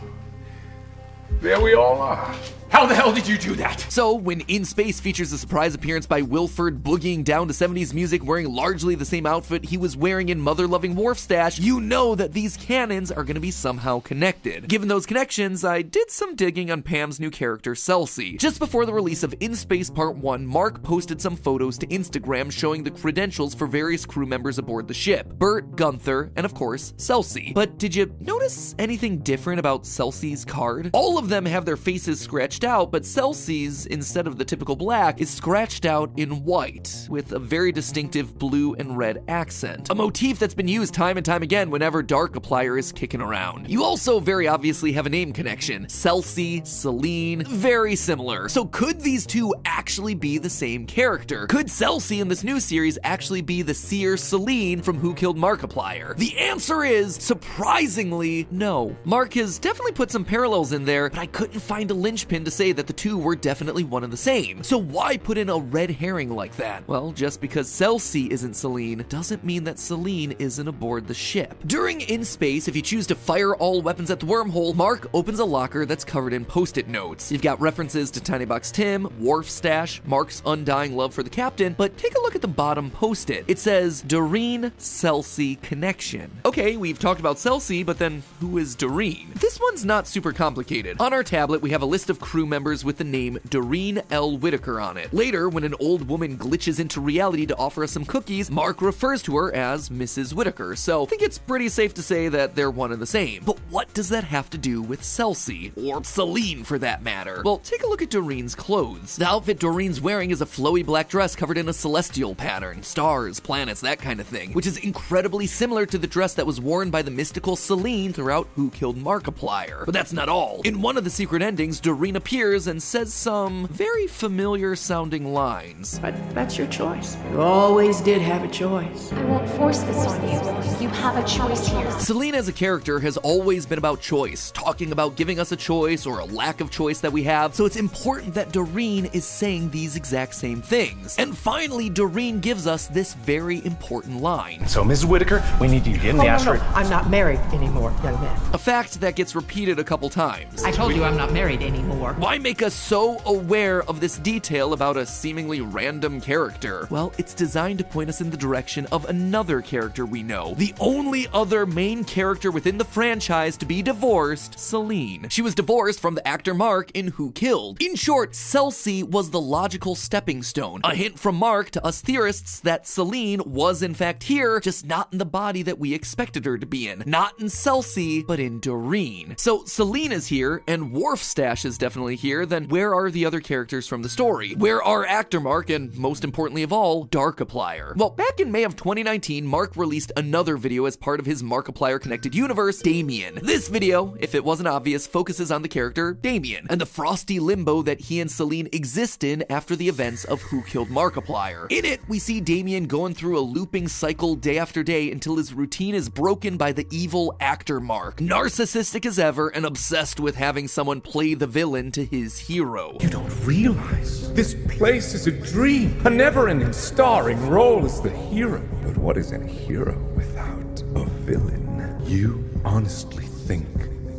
There 1.41 1.61
we 1.61 1.73
all 1.73 2.01
are. 2.01 2.35
How 2.69 2.85
the 2.85 2.93
hell 2.93 3.11
did 3.11 3.27
you 3.27 3.37
do 3.37 3.55
that? 3.55 3.79
So, 3.89 4.13
when 4.13 4.41
In 4.41 4.63
Space 4.63 4.99
features 4.99 5.33
a 5.33 5.37
surprise 5.39 5.73
appearance 5.73 6.05
by 6.05 6.21
Wilford 6.21 6.83
boogieing 6.83 7.23
down 7.23 7.47
to 7.47 7.53
70s 7.53 7.93
music 7.93 8.23
wearing 8.23 8.53
largely 8.53 8.93
the 8.93 9.05
same 9.05 9.25
outfit 9.25 9.65
he 9.65 9.77
was 9.77 9.97
wearing 9.97 10.29
in 10.29 10.39
Mother 10.39 10.67
Loving 10.67 10.95
Wharf 10.95 11.17
Stash, 11.17 11.57
you 11.57 11.81
know 11.81 12.13
that 12.13 12.33
these 12.33 12.55
canons 12.57 13.11
are 13.11 13.23
to 13.25 13.39
be 13.39 13.51
somehow 13.51 13.99
connected. 13.99 14.67
Given 14.67 14.87
those 14.87 15.05
connections, 15.05 15.65
I 15.65 15.81
did 15.81 16.11
some 16.11 16.35
digging 16.35 16.69
on 16.69 16.83
Pam's 16.83 17.19
new 17.19 17.31
character, 17.31 17.73
Celsi. 17.73 18.37
Just 18.37 18.59
before 18.59 18.85
the 18.85 18.93
release 18.93 19.23
of 19.23 19.33
In 19.39 19.55
Space 19.55 19.89
Part 19.89 20.17
1, 20.17 20.45
Mark 20.45 20.83
posted 20.83 21.19
some 21.19 21.35
photos 21.35 21.77
to 21.79 21.87
Instagram 21.87 22.51
showing 22.51 22.83
the 22.83 22.91
credentials 22.91 23.55
for 23.55 23.65
various 23.65 24.05
crew 24.05 24.25
members 24.27 24.59
aboard 24.59 24.87
the 24.87 24.93
ship 24.93 25.27
Bert, 25.33 25.75
Gunther, 25.75 26.31
and 26.35 26.45
of 26.45 26.53
course, 26.53 26.93
Celsi. 26.97 27.53
But 27.53 27.79
did 27.79 27.95
you 27.95 28.15
notice 28.19 28.75
anything 28.77 29.19
different 29.19 29.59
about 29.59 29.83
Celsi's 29.83 30.45
card? 30.45 30.91
All 30.93 31.17
of 31.17 31.29
them 31.29 31.45
have 31.45 31.65
their 31.65 31.77
faces 31.77 32.19
scratched 32.19 32.58
out, 32.63 32.91
but 32.91 33.03
Celsi's, 33.03 33.85
instead 33.85 34.27
of 34.27 34.37
the 34.37 34.45
typical 34.45 34.75
black, 34.75 35.21
is 35.21 35.29
scratched 35.29 35.85
out 35.85 36.11
in 36.17 36.43
white, 36.43 37.07
with 37.09 37.31
a 37.31 37.39
very 37.39 37.71
distinctive 37.71 38.37
blue 38.37 38.73
and 38.75 38.97
red 38.97 39.23
accent. 39.27 39.89
A 39.89 39.95
motif 39.95 40.39
that's 40.39 40.53
been 40.53 40.67
used 40.67 40.93
time 40.93 41.17
and 41.17 41.25
time 41.25 41.43
again 41.43 41.69
whenever 41.69 42.03
Darkiplier 42.03 42.77
is 42.77 42.91
kicking 42.91 43.21
around. 43.21 43.69
You 43.69 43.83
also 43.83 44.19
very 44.19 44.47
obviously 44.47 44.91
have 44.93 45.05
a 45.05 45.09
name 45.09 45.33
connection. 45.33 45.85
Celsi, 45.85 46.65
Celine, 46.65 47.43
very 47.45 47.95
similar. 47.95 48.49
So 48.49 48.65
could 48.65 49.01
these 49.01 49.25
two 49.25 49.53
actually 49.65 50.15
be 50.15 50.37
the 50.37 50.49
same 50.49 50.85
character? 50.85 51.47
Could 51.47 51.67
Celsi 51.67 52.21
in 52.21 52.27
this 52.27 52.43
new 52.43 52.59
series 52.59 52.97
actually 53.03 53.41
be 53.41 53.61
the 53.61 53.73
seer 53.73 54.17
Celine 54.17 54.81
from 54.81 54.97
Who 54.97 55.13
Killed 55.13 55.37
Markiplier? 55.37 56.17
The 56.17 56.37
answer 56.37 56.83
is, 56.83 57.15
surprisingly, 57.15 58.47
no. 58.51 58.95
Mark 59.05 59.33
has 59.33 59.59
definitely 59.59 59.93
put 59.93 60.11
some 60.11 60.25
parallels 60.25 60.73
in 60.73 60.85
there, 60.85 61.09
but 61.09 61.19
I 61.19 61.25
couldn't 61.27 61.59
find 61.59 61.89
a 61.91 61.93
linchpin 61.93 62.43
to 62.49 62.55
say 62.55 62.71
that 62.71 62.87
the 62.87 62.93
two 62.93 63.17
were 63.17 63.35
definitely 63.35 63.83
one 63.83 64.03
and 64.03 64.11
the 64.11 64.17
same. 64.17 64.63
So 64.63 64.77
why 64.77 65.17
put 65.17 65.37
in 65.37 65.49
a 65.49 65.57
red 65.57 65.91
herring 65.91 66.31
like 66.31 66.55
that? 66.55 66.87
Well, 66.87 67.11
just 67.11 67.41
because 67.41 67.69
Celsi 67.69 68.29
isn't 68.29 68.55
Celine 68.55 69.05
doesn't 69.07 69.43
mean 69.43 69.65
that 69.65 69.77
Celine 69.77 70.31
isn't 70.39 70.67
aboard 70.67 71.07
the 71.07 71.13
ship. 71.13 71.55
During 71.67 72.01
In 72.01 72.25
Space, 72.25 72.67
if 72.67 72.75
you 72.75 72.81
choose 72.81 73.05
to 73.07 73.15
fire 73.15 73.55
all 73.55 73.81
weapons 73.81 74.09
at 74.09 74.19
the 74.19 74.25
wormhole, 74.25 74.73
Mark 74.75 75.07
opens 75.13 75.39
a 75.39 75.45
locker 75.45 75.85
that's 75.85 76.03
covered 76.03 76.33
in 76.33 76.43
post-it 76.43 76.87
notes. 76.87 77.31
You've 77.31 77.41
got 77.41 77.61
references 77.61 78.09
to 78.11 78.21
Tiny 78.21 78.45
Box 78.45 78.71
Tim, 78.71 79.03
Wharf 79.19 79.49
Stash, 79.49 80.01
Mark's 80.05 80.41
undying 80.45 80.95
love 80.95 81.13
for 81.13 81.21
the 81.21 81.29
captain, 81.29 81.75
but 81.77 81.97
take 81.97 82.15
a 82.15 82.21
look 82.21 82.35
at 82.35 82.41
the 82.41 82.47
bottom 82.47 82.89
post-it. 82.89 83.45
It 83.47 83.59
says 83.59 84.01
Doreen 84.01 84.71
Celsi 84.79 85.61
connection. 85.61 86.31
Okay, 86.45 86.77
we've 86.77 86.99
talked 86.99 87.19
about 87.19 87.37
Celsi, 87.37 87.85
but 87.85 87.99
then 87.99 88.23
who 88.39 88.57
is 88.57 88.75
Doreen? 88.75 89.31
This 89.35 89.59
one's 89.59 89.85
not 89.85 90.07
super 90.07 90.33
complicated. 90.33 90.97
On 90.99 91.13
our 91.13 91.23
tablet, 91.23 91.61
we 91.61 91.69
have 91.69 91.81
a 91.81 91.85
list 91.85 92.09
of 92.09 92.19
crew 92.39 92.45
members 92.45 92.85
with 92.85 92.97
the 92.97 93.03
name 93.03 93.37
Doreen 93.49 94.01
L. 94.11 94.37
Whitaker 94.37 94.79
on 94.79 94.95
it. 94.95 95.13
Later, 95.13 95.49
when 95.49 95.65
an 95.65 95.75
old 95.81 96.07
woman 96.07 96.37
glitches 96.37 96.79
into 96.79 97.01
reality 97.01 97.45
to 97.45 97.57
offer 97.57 97.83
us 97.83 97.91
some 97.91 98.05
cookies, 98.05 98.49
Mark 98.49 98.81
refers 98.81 99.21
to 99.23 99.35
her 99.35 99.53
as 99.53 99.89
Mrs. 99.89 100.33
Whitaker, 100.33 100.77
so 100.77 101.03
I 101.03 101.05
think 101.05 101.21
it's 101.21 101.37
pretty 101.37 101.67
safe 101.67 101.93
to 101.95 102.01
say 102.01 102.29
that 102.29 102.55
they're 102.55 102.71
one 102.71 102.93
and 102.93 103.01
the 103.01 103.05
same. 103.05 103.43
But 103.45 103.59
what 103.69 103.93
does 103.93 104.07
that 104.07 104.23
have 104.23 104.49
to 104.51 104.57
do 104.57 104.81
with 104.81 105.01
Celsi? 105.01 105.73
Or 105.85 106.01
Celine, 106.05 106.63
for 106.63 106.79
that 106.79 107.03
matter? 107.03 107.41
Well, 107.43 107.57
take 107.57 107.83
a 107.83 107.87
look 107.87 108.01
at 108.01 108.09
Doreen's 108.09 108.55
clothes. 108.55 109.17
The 109.17 109.27
outfit 109.27 109.59
Doreen's 109.59 109.99
wearing 109.99 110.31
is 110.31 110.41
a 110.41 110.45
flowy 110.45 110.85
black 110.85 111.09
dress 111.09 111.35
covered 111.35 111.57
in 111.57 111.67
a 111.67 111.73
celestial 111.73 112.35
pattern, 112.35 112.83
stars, 112.83 113.41
planets, 113.41 113.81
that 113.81 113.99
kind 113.99 114.21
of 114.21 114.27
thing, 114.27 114.53
which 114.53 114.65
is 114.65 114.77
incredibly 114.77 115.45
similar 115.45 115.85
to 115.87 115.97
the 115.97 116.07
dress 116.07 116.35
that 116.35 116.47
was 116.47 116.61
worn 116.61 116.89
by 116.89 117.01
the 117.01 117.11
mystical 117.11 117.57
Celine 117.57 118.13
throughout 118.13 118.47
Who 118.55 118.69
Killed 118.69 118.95
Markiplier. 118.95 119.83
But 119.83 119.93
that's 119.93 120.13
not 120.13 120.29
all. 120.29 120.61
In 120.63 120.81
one 120.81 120.95
of 120.95 121.03
the 121.03 121.09
secret 121.09 121.41
endings, 121.41 121.81
Doreen 121.81 122.15
appears 122.15 122.28
and 122.31 122.81
says 122.81 123.11
some 123.11 123.67
very 123.69 124.05
familiar 124.05 124.75
sounding 124.75 125.33
lines. 125.33 125.97
But 125.97 126.13
that's 126.35 126.59
your 126.59 126.67
choice. 126.67 127.17
You 127.31 127.41
always 127.41 128.01
did 128.01 128.21
have 128.21 128.43
a 128.43 128.47
choice. 128.47 129.11
I 129.11 129.23
won't 129.25 129.49
force 129.49 129.79
this 129.79 130.05
on 130.05 130.21
you. 130.21 130.79
You 130.79 130.89
have 130.89 131.17
a 131.17 131.27
choice 131.27 131.65
here. 131.67 131.89
Celine 131.99 132.35
as 132.35 132.47
a 132.47 132.53
character 132.53 132.99
has 132.99 133.17
always 133.17 133.65
been 133.65 133.79
about 133.79 133.99
choice, 133.99 134.51
talking 134.51 134.91
about 134.91 135.15
giving 135.15 135.39
us 135.39 135.51
a 135.51 135.55
choice 135.55 136.05
or 136.05 136.19
a 136.19 136.25
lack 136.25 136.61
of 136.61 136.69
choice 136.69 136.99
that 137.01 137.11
we 137.11 137.23
have, 137.23 137.55
so 137.55 137.65
it's 137.65 137.77
important 137.77 138.35
that 138.35 138.51
Doreen 138.51 139.05
is 139.07 139.25
saying 139.25 139.71
these 139.71 139.95
exact 139.95 140.35
same 140.35 140.61
things. 140.61 141.17
And 141.17 141.35
finally, 141.35 141.89
Doreen 141.89 142.41
gives 142.41 142.67
us 142.67 142.85
this 142.87 143.15
very 143.15 143.65
important 143.65 144.21
line. 144.21 144.67
So, 144.67 144.83
Mrs. 144.83 145.05
Whitaker, 145.05 145.43
we 145.59 145.67
need 145.67 145.87
you 145.87 145.93
to 145.95 145.99
get 145.99 146.09
in 146.11 146.15
Oh, 146.17 146.19
the 146.19 146.25
no, 146.25 146.29
asteroid. 146.29 146.59
no, 146.59 146.65
I'm 146.75 146.89
not 146.91 147.09
married 147.09 147.39
anymore, 147.53 147.91
young 148.03 148.21
man. 148.21 148.39
A 148.53 148.57
fact 148.59 149.01
that 149.01 149.15
gets 149.15 149.33
repeated 149.35 149.79
a 149.79 149.83
couple 149.83 150.07
times. 150.11 150.63
I 150.63 150.71
told 150.71 150.93
you 150.93 151.03
I'm 151.03 151.17
not 151.17 151.33
married 151.33 151.63
anymore. 151.63 152.15
Why 152.19 152.37
make 152.37 152.61
us 152.61 152.73
so 152.73 153.21
aware 153.25 153.83
of 153.83 154.01
this 154.01 154.17
detail 154.17 154.73
about 154.73 154.97
a 154.97 155.05
seemingly 155.05 155.61
random 155.61 156.19
character? 156.19 156.85
Well, 156.91 157.13
it's 157.17 157.33
designed 157.33 157.77
to 157.79 157.85
point 157.85 158.09
us 158.09 158.19
in 158.19 158.29
the 158.29 158.35
direction 158.35 158.87
of 158.87 159.07
another 159.07 159.61
character 159.61 160.05
we 160.05 160.21
know. 160.21 160.53
The 160.57 160.73
only 160.81 161.29
other 161.31 161.65
main 161.65 162.03
character 162.03 162.51
within 162.51 162.77
the 162.77 162.83
franchise 162.83 163.55
to 163.55 163.65
be 163.65 163.81
divorced, 163.81 164.59
Celine. 164.59 165.29
She 165.29 165.41
was 165.41 165.55
divorced 165.55 166.01
from 166.01 166.13
the 166.13 166.27
actor 166.27 166.53
Mark 166.53 166.91
in 166.91 167.07
Who 167.07 167.31
Killed. 167.31 167.81
In 167.81 167.95
short, 167.95 168.33
Celsi 168.33 169.01
was 169.01 169.29
the 169.29 169.39
logical 169.39 169.95
stepping 169.95 170.43
stone. 170.43 170.81
A 170.83 170.93
hint 170.93 171.17
from 171.17 171.37
Mark 171.37 171.69
to 171.69 171.85
us 171.85 172.01
theorists 172.01 172.59
that 172.59 172.85
Celine 172.85 173.41
was 173.45 173.81
in 173.81 173.93
fact 173.93 174.23
here, 174.23 174.59
just 174.59 174.85
not 174.85 175.07
in 175.13 175.19
the 175.19 175.25
body 175.25 175.63
that 175.63 175.79
we 175.79 175.93
expected 175.93 176.43
her 176.43 176.57
to 176.57 176.65
be 176.65 176.89
in. 176.89 177.01
Not 177.05 177.39
in 177.39 177.47
Celsi, 177.47 178.27
but 178.27 178.41
in 178.41 178.59
Doreen. 178.59 179.35
So 179.37 179.63
Celine 179.63 180.11
is 180.11 180.27
here, 180.27 180.63
and 180.67 180.91
Wharf 180.91 181.23
Stash 181.23 181.63
is 181.63 181.77
definitely 181.77 182.08
here, 182.15 182.45
then 182.45 182.67
where 182.67 182.93
are 182.93 183.11
the 183.11 183.25
other 183.25 183.39
characters 183.39 183.87
from 183.87 184.01
the 184.01 184.09
story? 184.09 184.53
Where 184.55 184.81
are 184.81 185.05
actor 185.05 185.39
Mark, 185.39 185.69
and 185.69 185.95
most 185.97 186.23
importantly 186.23 186.63
of 186.63 186.73
all, 186.73 187.07
Darkiplier? 187.07 187.95
Well, 187.95 188.11
back 188.11 188.39
in 188.39 188.51
May 188.51 188.63
of 188.63 188.75
2019, 188.75 189.45
Mark 189.45 189.75
released 189.75 190.11
another 190.15 190.57
video 190.57 190.85
as 190.85 190.97
part 190.97 191.19
of 191.19 191.25
his 191.25 191.43
Markiplier 191.43 191.99
connected 191.99 192.35
universe, 192.35 192.79
Damien. 192.81 193.39
This 193.41 193.67
video, 193.67 194.15
if 194.19 194.35
it 194.35 194.43
wasn't 194.43 194.67
obvious, 194.67 195.07
focuses 195.07 195.51
on 195.51 195.61
the 195.61 195.67
character 195.67 196.13
Damien, 196.13 196.67
and 196.69 196.79
the 196.79 196.85
frosty 196.85 197.39
limbo 197.39 197.81
that 197.81 198.01
he 198.01 198.19
and 198.19 198.31
Celine 198.31 198.69
exist 198.71 199.23
in 199.23 199.43
after 199.49 199.75
the 199.75 199.89
events 199.89 200.25
of 200.25 200.41
Who 200.43 200.61
Killed 200.63 200.89
Markiplier. 200.89 201.67
In 201.71 201.85
it, 201.85 202.01
we 202.07 202.19
see 202.19 202.41
Damien 202.41 202.85
going 202.85 203.13
through 203.13 203.37
a 203.37 203.41
looping 203.41 203.87
cycle 203.87 204.35
day 204.35 204.57
after 204.57 204.83
day 204.83 205.11
until 205.11 205.37
his 205.37 205.53
routine 205.53 205.95
is 205.95 206.09
broken 206.09 206.57
by 206.57 206.71
the 206.71 206.87
evil 206.91 207.35
actor 207.39 207.79
Mark. 207.79 208.17
Narcissistic 208.17 209.05
as 209.05 209.19
ever 209.19 209.49
and 209.49 209.65
obsessed 209.65 210.19
with 210.19 210.35
having 210.35 210.67
someone 210.67 211.01
play 211.01 211.33
the 211.33 211.47
villain 211.47 211.88
to 211.91 212.05
his 212.05 212.37
hero. 212.37 212.97
You 212.99 213.09
don't 213.09 213.45
realize 213.45 214.31
this 214.33 214.55
place 214.77 215.13
is 215.13 215.27
a 215.27 215.31
dream, 215.31 216.01
a 216.05 216.09
never-ending 216.09 216.73
starring 216.73 217.49
role 217.49 217.85
as 217.85 218.01
the 218.01 218.09
hero. 218.09 218.61
But 218.83 218.97
what 218.97 219.17
is 219.17 219.31
a 219.31 219.39
hero 219.45 219.97
without 220.15 220.83
a 220.95 221.05
villain? 221.05 222.01
You 222.05 222.43
honestly 222.65 223.25
think 223.25 223.67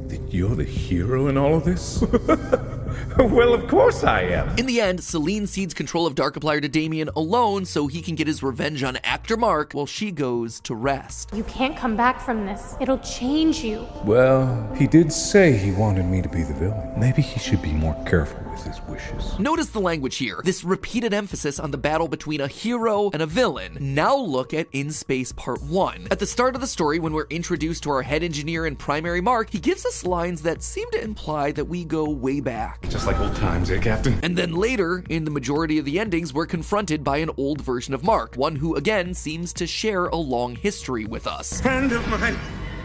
that 0.08 0.20
you're 0.30 0.54
the 0.54 0.64
hero 0.64 1.28
in 1.28 1.36
all 1.36 1.56
of 1.56 1.64
this? 1.64 2.02
well, 3.18 3.52
of 3.52 3.68
course 3.68 4.04
I 4.04 4.22
am. 4.22 4.56
In 4.58 4.66
the 4.66 4.80
end, 4.80 5.04
Celine 5.04 5.46
cedes 5.46 5.74
control 5.74 6.06
of 6.06 6.14
Dark 6.14 6.30
Darkiplier 6.30 6.62
to 6.62 6.68
Damien 6.68 7.10
alone 7.16 7.64
so 7.64 7.88
he 7.88 8.02
can 8.02 8.14
get 8.14 8.26
his 8.26 8.42
revenge 8.42 8.82
on 8.82 8.96
actor 8.98 9.36
Mark 9.36 9.72
while 9.72 9.86
she 9.86 10.12
goes 10.12 10.60
to 10.60 10.74
rest. 10.74 11.30
You 11.34 11.42
can't 11.44 11.76
come 11.76 11.96
back 11.96 12.20
from 12.20 12.46
this. 12.46 12.76
It'll 12.80 12.98
change 12.98 13.64
you. 13.64 13.86
Well, 14.04 14.72
he 14.76 14.86
did 14.86 15.12
say 15.12 15.56
he 15.56 15.72
wanted 15.72 16.06
me 16.06 16.22
to 16.22 16.28
be 16.28 16.42
the 16.42 16.54
villain. 16.54 16.92
Maybe 16.98 17.22
he 17.22 17.40
should 17.40 17.62
be 17.62 17.72
more 17.72 17.96
careful 18.06 18.40
with 18.50 18.62
his 18.62 18.80
wishes. 18.82 19.38
Notice 19.38 19.68
the 19.68 19.80
language 19.80 20.18
here, 20.18 20.40
this 20.44 20.62
repeated 20.62 21.12
emphasis 21.12 21.58
on 21.58 21.70
the 21.70 21.78
battle 21.78 22.08
between 22.08 22.40
a 22.40 22.46
hero 22.48 23.10
and 23.12 23.22
a 23.22 23.26
villain. 23.26 23.76
Now 23.80 24.16
look 24.16 24.54
at 24.54 24.68
In 24.72 24.92
Space 24.92 25.32
Part 25.32 25.62
1. 25.62 26.08
At 26.10 26.18
the 26.18 26.26
start 26.26 26.54
of 26.54 26.60
the 26.60 26.66
story, 26.66 26.98
when 26.98 27.12
we're 27.12 27.26
introduced 27.30 27.82
to 27.84 27.90
our 27.90 28.02
head 28.02 28.22
engineer 28.22 28.66
and 28.66 28.78
primary 28.78 29.20
Mark, 29.20 29.50
he 29.50 29.58
gives 29.58 29.84
us 29.84 30.04
lines 30.04 30.42
that 30.42 30.62
seem 30.62 30.90
to 30.92 31.02
imply 31.02 31.52
that 31.52 31.64
we 31.64 31.84
go 31.84 32.08
way 32.08 32.40
back. 32.40 32.79
Just 32.88 33.06
like 33.06 33.18
old 33.20 33.36
times, 33.36 33.70
eh, 33.70 33.78
Captain? 33.78 34.18
And 34.22 34.36
then 34.36 34.52
later, 34.52 35.04
in 35.08 35.24
the 35.24 35.30
majority 35.30 35.78
of 35.78 35.84
the 35.84 35.98
endings, 35.98 36.34
we're 36.34 36.46
confronted 36.46 37.04
by 37.04 37.18
an 37.18 37.30
old 37.36 37.60
version 37.60 37.94
of 37.94 38.02
Mark, 38.02 38.34
one 38.36 38.56
who 38.56 38.74
again 38.74 39.14
seems 39.14 39.52
to 39.54 39.66
share 39.66 40.06
a 40.06 40.16
long 40.16 40.56
history 40.56 41.04
with 41.04 41.26
us. 41.26 41.60
Friend 41.60 41.92
of 41.92 42.06
mine. 42.08 42.36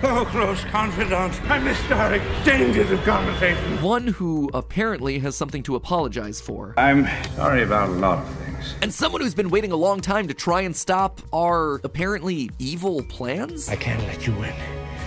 Oh, 0.03 0.25
close 0.29 0.63
confidant. 0.65 1.41
I 1.49 1.57
missed 1.57 1.89
our 1.91 2.13
exchanges 2.13 2.91
of 2.91 3.01
conversation. 3.03 3.81
One 3.81 4.07
who 4.07 4.49
apparently 4.53 5.19
has 5.19 5.35
something 5.35 5.63
to 5.63 5.75
apologize 5.75 6.41
for. 6.41 6.73
I'm 6.77 7.07
sorry 7.35 7.63
about 7.63 7.89
a 7.89 7.93
lot 7.93 8.19
of 8.19 8.29
things. 8.35 8.75
And 8.81 8.93
someone 8.93 9.21
who's 9.21 9.33
been 9.33 9.49
waiting 9.49 9.71
a 9.71 9.75
long 9.75 10.01
time 10.01 10.27
to 10.27 10.33
try 10.33 10.61
and 10.61 10.75
stop 10.75 11.21
our 11.33 11.79
apparently 11.83 12.51
evil 12.59 13.01
plans? 13.03 13.69
I 13.69 13.77
can't 13.77 14.03
let 14.03 14.27
you 14.27 14.35
win. 14.35 14.53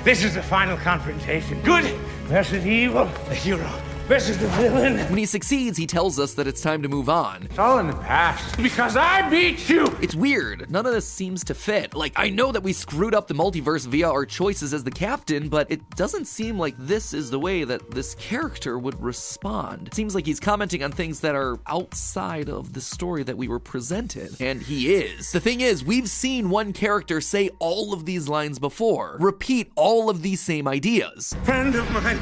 This 0.05 0.25
is 0.25 0.35
the 0.35 0.43
final 0.43 0.77
confrontation. 0.79 1.61
Good 1.63 1.85
versus 2.25 2.67
evil. 2.67 3.05
The 3.29 3.35
hero 3.35 3.71
versus 4.09 4.39
the 4.39 4.49
villain. 4.49 4.97
When 5.11 5.19
he 5.19 5.27
succeeds, 5.27 5.77
he 5.77 5.87
tells 5.87 6.19
us 6.19 6.33
that 6.35 6.47
it's 6.47 6.63
time 6.63 6.83
to 6.83 6.89
move 6.89 7.11
on. 7.11 7.43
It's 7.45 7.59
all 7.59 7.79
in 7.79 7.87
the 7.87 7.93
past 7.93 8.57
because 8.57 8.97
I 8.97 9.29
beat 9.29 9.69
you. 9.69 9.95
It's 10.01 10.15
weird. 10.15 10.71
None 10.71 10.87
of 10.87 10.93
this 10.93 11.07
seems 11.07 11.45
to 11.45 11.55
fit. 11.55 11.95
Like, 11.95 12.15
I 12.17 12.31
know 12.31 12.51
that 12.51 12.63
we 12.63 12.73
screwed 12.73 13.15
up 13.15 13.29
the 13.29 13.35
multiverse 13.35 13.87
via 13.87 14.11
our 14.11 14.25
choices 14.25 14.73
as 14.73 14.83
the 14.83 14.91
captain, 14.91 15.51
but 15.51 15.71
it 15.71 15.89
doesn't 15.91 16.25
seem 16.25 16.59
like 16.59 16.75
this 16.79 17.13
is 17.13 17.31
the 17.31 17.39
way 17.39 17.65
that 17.65 17.91
this 17.91 18.15
character 18.15 18.79
would 18.79 19.01
respond. 19.01 19.89
It 19.89 19.95
seems 19.95 20.15
like 20.15 20.25
he's 20.25 20.41
commenting 20.41 20.83
on 20.83 20.91
things 20.91 21.21
that 21.21 21.35
are 21.35 21.59
outside 21.67 22.49
of 22.49 22.73
the 22.73 22.81
story 22.81 23.23
that 23.25 23.37
we 23.37 23.47
were 23.47 23.61
presented. 23.61 24.41
And 24.41 24.63
he 24.63 24.95
is. 24.95 25.33
The 25.33 25.41
thing 25.41 25.61
is, 25.61 25.85
we've 25.85 26.09
seen 26.09 26.49
one 26.49 26.73
character 26.73 27.21
say 27.21 27.51
all 27.59 27.93
of 27.93 28.07
these 28.07 28.27
lines 28.27 28.59
before, 28.59 29.19
repeat 29.21 29.71
all 29.77 30.09
of 30.09 30.23
these 30.23 30.41
same 30.41 30.67
ideas. 30.67 31.35
Friend 31.45 31.75
of 31.75 31.91
mine. 31.91 32.19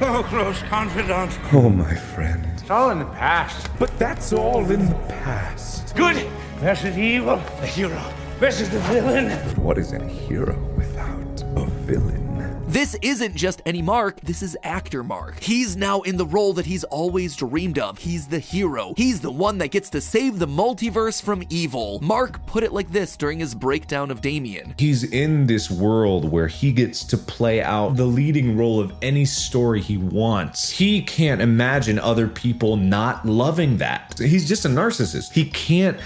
Oh, 0.00 0.24
close 0.28 0.62
confidant. 0.62 1.36
Oh, 1.52 1.68
my 1.68 1.92
friend. 1.94 2.46
It's 2.54 2.70
all 2.70 2.90
in 2.90 3.00
the 3.00 3.04
past. 3.06 3.68
But 3.80 3.98
that's 3.98 4.32
all 4.32 4.70
in 4.70 4.88
the 4.88 4.94
past. 4.94 5.96
Good 5.96 6.16
versus 6.58 6.96
evil. 6.96 7.36
The 7.60 7.66
hero 7.66 8.00
versus 8.38 8.70
the 8.70 8.78
villain. 8.80 9.28
But 9.48 9.58
what 9.58 9.76
is 9.76 9.92
a 9.92 10.04
hero 10.04 10.56
without 10.76 11.42
a 11.56 11.66
villain? 11.66 12.27
This 12.68 12.94
isn't 13.00 13.34
just 13.34 13.62
any 13.64 13.80
Mark, 13.80 14.20
this 14.20 14.42
is 14.42 14.54
actor 14.62 15.02
Mark. 15.02 15.42
He's 15.42 15.74
now 15.74 16.02
in 16.02 16.18
the 16.18 16.26
role 16.26 16.52
that 16.52 16.66
he's 16.66 16.84
always 16.84 17.34
dreamed 17.34 17.78
of. 17.78 17.96
He's 17.96 18.26
the 18.26 18.38
hero. 18.38 18.92
He's 18.94 19.22
the 19.22 19.30
one 19.30 19.56
that 19.58 19.68
gets 19.68 19.88
to 19.88 20.02
save 20.02 20.38
the 20.38 20.46
multiverse 20.46 21.22
from 21.22 21.44
evil. 21.48 21.98
Mark 22.02 22.44
put 22.44 22.62
it 22.62 22.74
like 22.74 22.92
this 22.92 23.16
during 23.16 23.38
his 23.38 23.54
breakdown 23.54 24.10
of 24.10 24.20
Damien. 24.20 24.74
He's 24.76 25.02
in 25.02 25.46
this 25.46 25.70
world 25.70 26.30
where 26.30 26.46
he 26.46 26.70
gets 26.70 27.04
to 27.04 27.16
play 27.16 27.62
out 27.62 27.96
the 27.96 28.04
leading 28.04 28.58
role 28.58 28.80
of 28.80 28.92
any 29.00 29.24
story 29.24 29.80
he 29.80 29.96
wants. 29.96 30.68
He 30.68 31.00
can't 31.00 31.40
imagine 31.40 31.98
other 31.98 32.28
people 32.28 32.76
not 32.76 33.24
loving 33.24 33.78
that. 33.78 34.14
He's 34.18 34.46
just 34.46 34.66
a 34.66 34.68
narcissist. 34.68 35.32
He 35.32 35.46
can't 35.46 35.98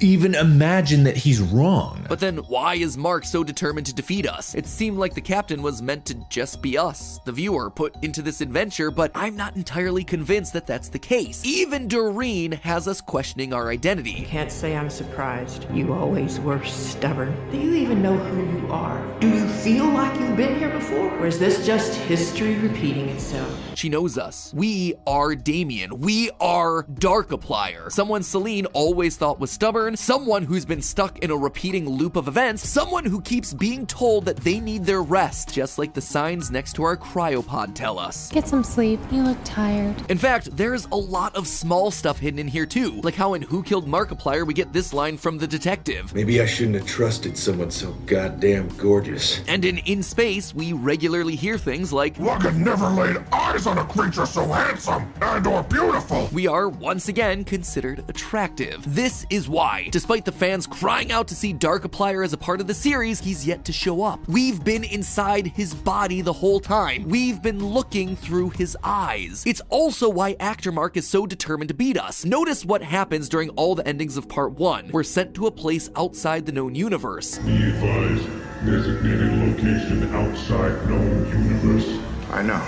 even 0.00 0.34
imagine 0.34 1.04
that 1.04 1.16
he's 1.16 1.40
wrong. 1.40 2.06
But 2.08 2.20
then 2.20 2.38
why 2.38 2.74
is 2.74 2.96
Mark 2.96 3.24
so 3.24 3.44
determined 3.44 3.86
to 3.86 3.94
defeat 3.94 4.28
us? 4.28 4.54
It 4.54 4.66
seemed 4.66 4.98
like 4.98 5.14
the 5.14 5.20
captain 5.20 5.62
was 5.62 5.82
meant 5.82 6.06
to 6.06 6.14
just 6.28 6.62
be 6.62 6.78
us, 6.78 7.20
the 7.24 7.32
viewer, 7.32 7.70
put 7.70 7.96
into 8.02 8.22
this 8.22 8.40
adventure, 8.40 8.90
but 8.90 9.10
I'm 9.14 9.36
not 9.36 9.56
entirely 9.56 10.04
convinced 10.04 10.52
that 10.54 10.66
that's 10.66 10.88
the 10.88 10.98
case. 10.98 11.44
Even 11.44 11.88
Doreen 11.88 12.52
has 12.52 12.88
us 12.88 13.00
questioning 13.00 13.52
our 13.52 13.70
identity. 13.70 14.22
I 14.22 14.24
Can't 14.24 14.52
say 14.52 14.76
I'm 14.76 14.90
surprised. 14.90 15.66
You 15.72 15.92
always 15.92 16.40
were 16.40 16.64
stubborn. 16.64 17.34
Do 17.50 17.58
you 17.58 17.74
even 17.74 18.02
know 18.02 18.16
who 18.16 18.58
you 18.58 18.72
are? 18.72 19.04
Do 19.20 19.28
you 19.28 19.48
feel 19.48 19.86
like 19.86 20.18
you've 20.20 20.36
been 20.36 20.58
here 20.58 20.70
before? 20.70 21.10
Or 21.18 21.26
is 21.26 21.38
this 21.38 21.64
just 21.66 21.94
history 21.94 22.56
repeating 22.56 23.08
itself? 23.10 23.58
She 23.74 23.88
knows 23.88 24.16
us. 24.18 24.52
We 24.54 24.94
are 25.06 25.34
Damien. 25.34 25.98
We 26.00 26.30
are 26.40 26.84
Darkiplier. 26.84 27.90
Someone 27.90 28.22
Celine 28.22 28.66
always 28.66 29.16
thought 29.16 29.40
was 29.40 29.50
stubborn, 29.50 29.73
someone 29.96 30.44
who's 30.44 30.64
been 30.64 30.80
stuck 30.80 31.18
in 31.18 31.30
a 31.32 31.36
repeating 31.36 31.88
loop 31.88 32.14
of 32.14 32.28
events, 32.28 32.68
someone 32.68 33.04
who 33.04 33.20
keeps 33.20 33.52
being 33.52 33.86
told 33.86 34.24
that 34.24 34.36
they 34.36 34.60
need 34.60 34.84
their 34.84 35.02
rest, 35.02 35.52
just 35.52 35.78
like 35.78 35.92
the 35.94 36.00
signs 36.00 36.50
next 36.50 36.74
to 36.74 36.84
our 36.84 36.96
cryopod 36.96 37.74
tell 37.74 37.98
us. 37.98 38.30
Get 38.30 38.46
some 38.46 38.62
sleep. 38.62 39.00
You 39.10 39.22
look 39.22 39.38
tired. 39.42 39.94
In 40.08 40.16
fact, 40.16 40.56
there's 40.56 40.86
a 40.92 40.96
lot 40.96 41.34
of 41.34 41.48
small 41.48 41.90
stuff 41.90 42.20
hidden 42.20 42.38
in 42.38 42.46
here 42.46 42.66
too, 42.66 43.00
like 43.02 43.16
how 43.16 43.34
in 43.34 43.42
Who 43.42 43.64
Killed 43.64 43.88
Markiplier 43.88 44.46
we 44.46 44.54
get 44.54 44.72
this 44.72 44.92
line 44.92 45.16
from 45.16 45.38
the 45.38 45.46
detective. 45.48 46.14
Maybe 46.14 46.40
I 46.40 46.46
shouldn't 46.46 46.76
have 46.76 46.86
trusted 46.86 47.36
someone 47.36 47.72
so 47.72 47.92
goddamn 48.06 48.68
gorgeous. 48.76 49.40
And 49.48 49.64
in 49.64 49.78
In 49.78 50.04
Space, 50.04 50.54
we 50.54 50.72
regularly 50.72 51.34
hear 51.34 51.58
things 51.58 51.92
like, 51.92 52.16
Logan 52.20 52.62
never 52.62 52.86
laid 52.90 53.16
eyes 53.32 53.66
on 53.66 53.78
a 53.78 53.84
creature 53.84 54.26
so 54.26 54.44
handsome 54.46 55.12
and 55.20 55.46
or 55.48 55.64
beautiful. 55.64 56.28
We 56.32 56.46
are 56.46 56.68
once 56.68 57.08
again 57.08 57.42
considered 57.44 58.04
attractive. 58.08 58.82
This 58.86 59.26
is 59.30 59.48
why, 59.48 59.63
despite 59.90 60.24
the 60.24 60.32
fans 60.32 60.66
crying 60.66 61.12
out 61.12 61.28
to 61.28 61.34
see 61.34 61.54
Darkiplier 61.54 62.24
as 62.24 62.32
a 62.32 62.38
part 62.38 62.60
of 62.60 62.66
the 62.66 62.74
series, 62.74 63.20
he's 63.20 63.46
yet 63.46 63.64
to 63.64 63.72
show 63.72 64.02
up. 64.02 64.20
We've 64.28 64.62
been 64.62 64.84
inside 64.84 65.46
his 65.46 65.74
body 65.74 66.20
the 66.20 66.32
whole 66.32 66.60
time. 66.60 67.08
We've 67.08 67.40
been 67.40 67.64
looking 67.64 68.16
through 68.16 68.50
his 68.50 68.76
eyes. 68.82 69.42
It's 69.46 69.62
also 69.70 70.08
why 70.08 70.36
actor 70.40 70.72
Mark 70.72 70.96
is 70.96 71.06
so 71.06 71.26
determined 71.26 71.68
to 71.68 71.74
beat 71.74 71.98
us. 71.98 72.24
Notice 72.24 72.64
what 72.64 72.82
happens 72.82 73.28
during 73.28 73.50
all 73.50 73.74
the 73.74 73.86
endings 73.86 74.16
of 74.16 74.28
part 74.28 74.52
one. 74.52 74.90
We're 74.92 75.02
sent 75.02 75.34
to 75.34 75.46
a 75.46 75.50
place 75.50 75.90
outside 75.96 76.46
the 76.46 76.52
known 76.52 76.74
universe. 76.74 77.38
Be 77.38 77.64
advised, 77.64 78.28
designated 78.64 79.32
location 79.32 80.14
outside 80.14 80.88
known 80.88 81.26
universe. 81.28 81.88
I 82.30 82.42
know. 82.42 82.62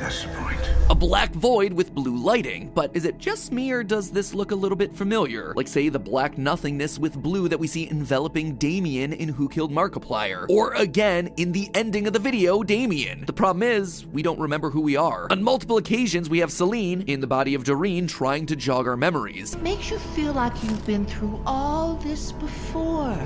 That's 0.00 0.22
the 0.22 0.28
point. 0.28 0.63
A 0.90 0.94
black 0.94 1.32
void 1.32 1.72
with 1.72 1.94
blue 1.94 2.18
lighting. 2.18 2.70
But 2.74 2.94
is 2.94 3.06
it 3.06 3.16
just 3.16 3.50
me 3.50 3.72
or 3.72 3.82
does 3.82 4.10
this 4.10 4.34
look 4.34 4.50
a 4.50 4.54
little 4.54 4.76
bit 4.76 4.92
familiar? 4.92 5.54
Like, 5.56 5.66
say, 5.66 5.88
the 5.88 5.98
black 5.98 6.36
nothingness 6.36 6.98
with 6.98 7.14
blue 7.14 7.48
that 7.48 7.58
we 7.58 7.66
see 7.66 7.88
enveloping 7.88 8.56
Damien 8.56 9.14
in 9.14 9.30
Who 9.30 9.48
Killed 9.48 9.72
Markiplier. 9.72 10.44
Or 10.50 10.74
again, 10.74 11.32
in 11.38 11.52
the 11.52 11.70
ending 11.72 12.06
of 12.06 12.12
the 12.12 12.18
video, 12.18 12.62
Damien. 12.62 13.24
The 13.24 13.32
problem 13.32 13.62
is, 13.62 14.04
we 14.08 14.22
don't 14.22 14.38
remember 14.38 14.68
who 14.68 14.82
we 14.82 14.94
are. 14.94 15.26
On 15.30 15.42
multiple 15.42 15.78
occasions, 15.78 16.28
we 16.28 16.40
have 16.40 16.52
Celine 16.52 17.00
in 17.06 17.20
the 17.20 17.26
body 17.26 17.54
of 17.54 17.64
Doreen 17.64 18.06
trying 18.06 18.44
to 18.44 18.54
jog 18.54 18.86
our 18.86 18.96
memories. 18.96 19.54
It 19.54 19.62
Makes 19.62 19.90
you 19.90 19.98
feel 19.98 20.34
like 20.34 20.52
you've 20.62 20.84
been 20.84 21.06
through 21.06 21.40
all 21.46 21.94
this 21.94 22.30
before. 22.32 23.18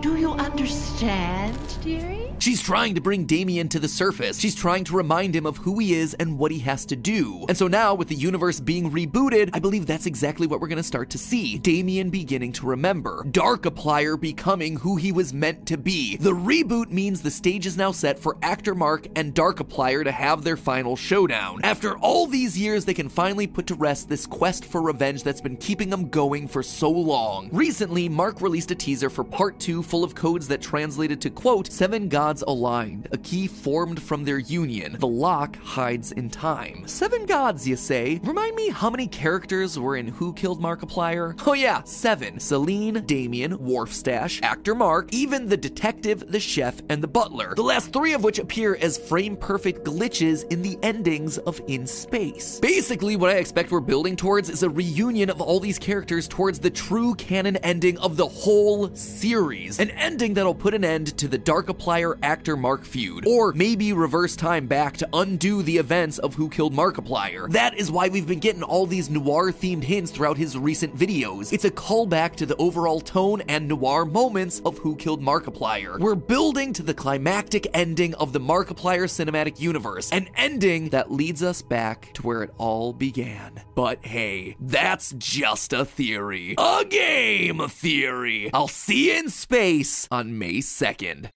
Do 0.00 0.16
you 0.16 0.30
understand, 0.30 1.58
dearie? 1.82 2.23
She's 2.38 2.62
trying 2.62 2.94
to 2.94 3.00
bring 3.00 3.24
Damien 3.24 3.68
to 3.70 3.78
the 3.78 3.88
surface. 3.88 4.38
She's 4.38 4.54
trying 4.54 4.84
to 4.84 4.96
remind 4.96 5.34
him 5.34 5.46
of 5.46 5.56
who 5.58 5.78
he 5.78 5.94
is 5.94 6.14
and 6.14 6.38
what 6.38 6.52
he 6.52 6.58
has 6.60 6.84
to 6.86 6.96
do. 6.96 7.46
And 7.48 7.56
so 7.56 7.68
now, 7.68 7.94
with 7.94 8.08
the 8.08 8.14
universe 8.14 8.60
being 8.60 8.90
rebooted, 8.90 9.50
I 9.52 9.58
believe 9.58 9.86
that's 9.86 10.06
exactly 10.06 10.46
what 10.46 10.60
we're 10.60 10.68
gonna 10.68 10.82
start 10.82 11.10
to 11.10 11.18
see. 11.18 11.58
Damien 11.58 12.10
beginning 12.10 12.52
to 12.52 12.66
remember. 12.66 13.24
Dark 13.30 13.62
Darkiplier 13.62 14.20
becoming 14.20 14.76
who 14.76 14.96
he 14.96 15.12
was 15.12 15.32
meant 15.32 15.66
to 15.66 15.78
be. 15.78 16.16
The 16.16 16.32
reboot 16.32 16.90
means 16.90 17.22
the 17.22 17.30
stage 17.30 17.66
is 17.66 17.76
now 17.76 17.92
set 17.92 18.18
for 18.18 18.36
actor 18.42 18.74
Mark 18.74 19.06
and 19.16 19.32
Dark 19.32 19.54
Darkiplier 19.54 20.04
to 20.04 20.10
have 20.10 20.42
their 20.42 20.56
final 20.56 20.96
showdown. 20.96 21.60
After 21.62 21.96
all 21.98 22.26
these 22.26 22.58
years, 22.58 22.84
they 22.84 22.94
can 22.94 23.08
finally 23.08 23.46
put 23.46 23.66
to 23.68 23.74
rest 23.74 24.08
this 24.08 24.26
quest 24.26 24.64
for 24.64 24.82
revenge 24.82 25.22
that's 25.22 25.40
been 25.40 25.56
keeping 25.56 25.90
them 25.90 26.08
going 26.08 26.48
for 26.48 26.62
so 26.62 26.90
long. 26.90 27.48
Recently, 27.52 28.08
Mark 28.08 28.40
released 28.40 28.70
a 28.70 28.74
teaser 28.74 29.10
for 29.10 29.22
part 29.22 29.58
two 29.58 29.82
full 29.82 30.02
of 30.02 30.14
codes 30.14 30.48
that 30.48 30.60
translated 30.60 31.20
to 31.20 31.30
quote, 31.30 31.70
Seven 31.70 32.08
gods 32.08 32.33
aligned, 32.42 33.08
a 33.12 33.18
key 33.18 33.46
formed 33.46 34.02
from 34.02 34.24
their 34.24 34.38
union. 34.38 34.96
The 34.98 35.06
lock 35.06 35.56
hides 35.56 36.12
in 36.12 36.30
time. 36.30 36.86
Seven 36.86 37.26
gods, 37.26 37.66
you 37.66 37.76
say? 37.76 38.20
Remind 38.24 38.56
me 38.56 38.70
how 38.70 38.90
many 38.90 39.06
characters 39.06 39.78
were 39.78 39.96
in 39.96 40.08
Who 40.08 40.32
Killed 40.32 40.60
Markiplier? 40.60 41.40
Oh 41.46 41.52
yeah, 41.52 41.82
seven. 41.84 42.40
Celine, 42.40 43.04
Damien, 43.06 43.58
Wharfstash, 43.58 44.42
actor 44.42 44.74
Mark, 44.74 45.12
even 45.12 45.48
the 45.48 45.56
detective, 45.56 46.30
the 46.30 46.40
chef, 46.40 46.80
and 46.88 47.02
the 47.02 47.08
butler. 47.08 47.54
The 47.54 47.62
last 47.62 47.92
three 47.92 48.12
of 48.12 48.24
which 48.24 48.38
appear 48.38 48.76
as 48.76 48.98
frame-perfect 48.98 49.84
glitches 49.84 50.50
in 50.52 50.62
the 50.62 50.78
endings 50.82 51.38
of 51.38 51.60
In 51.66 51.86
Space. 51.86 52.60
Basically, 52.60 53.16
what 53.16 53.30
I 53.30 53.34
expect 53.34 53.70
we're 53.70 53.80
building 53.80 54.16
towards 54.16 54.50
is 54.50 54.62
a 54.62 54.70
reunion 54.70 55.30
of 55.30 55.40
all 55.40 55.60
these 55.60 55.78
characters 55.78 56.28
towards 56.28 56.58
the 56.58 56.70
true 56.70 57.14
canon 57.14 57.56
ending 57.58 57.98
of 57.98 58.16
the 58.16 58.26
whole 58.26 58.94
series. 58.94 59.78
An 59.78 59.90
ending 59.90 60.34
that'll 60.34 60.54
put 60.54 60.74
an 60.74 60.84
end 60.84 61.16
to 61.18 61.28
the 61.28 61.38
Darkiplier 61.38 62.13
actor 62.22 62.56
Mark 62.56 62.84
feud, 62.84 63.26
or 63.26 63.52
maybe 63.52 63.92
reverse 63.92 64.36
time 64.36 64.66
back 64.66 64.96
to 64.98 65.08
undo 65.12 65.62
the 65.62 65.78
events 65.78 66.18
of 66.18 66.34
Who 66.34 66.48
Killed 66.48 66.74
Markiplier. 66.74 67.50
That 67.50 67.76
is 67.76 67.90
why 67.90 68.08
we've 68.08 68.26
been 68.26 68.38
getting 68.38 68.62
all 68.62 68.86
these 68.86 69.10
noir 69.10 69.52
themed 69.52 69.84
hints 69.84 70.10
throughout 70.10 70.36
his 70.36 70.56
recent 70.56 70.96
videos. 70.96 71.52
It's 71.52 71.64
a 71.64 71.70
callback 71.70 72.36
to 72.36 72.46
the 72.46 72.56
overall 72.56 73.00
tone 73.00 73.42
and 73.48 73.68
noir 73.68 74.04
moments 74.04 74.60
of 74.64 74.78
Who 74.78 74.96
Killed 74.96 75.22
Markiplier. 75.22 75.98
We're 75.98 76.14
building 76.14 76.72
to 76.74 76.82
the 76.82 76.94
climactic 76.94 77.66
ending 77.74 78.14
of 78.14 78.32
the 78.32 78.40
Markiplier 78.40 79.04
cinematic 79.04 79.60
universe, 79.60 80.10
an 80.12 80.28
ending 80.36 80.90
that 80.90 81.10
leads 81.10 81.42
us 81.42 81.62
back 81.62 82.12
to 82.14 82.22
where 82.22 82.42
it 82.42 82.50
all 82.58 82.92
began. 82.92 83.62
But 83.74 84.04
hey, 84.04 84.56
that's 84.60 85.12
just 85.18 85.72
a 85.72 85.84
theory. 85.84 86.54
A 86.58 86.84
game 86.88 87.68
theory. 87.68 88.50
I'll 88.52 88.68
see 88.68 89.10
you 89.10 89.18
in 89.18 89.30
space 89.30 90.08
on 90.10 90.38
May 90.38 90.58
2nd. 90.58 91.28